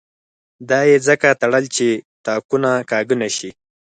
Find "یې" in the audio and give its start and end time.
0.89-0.97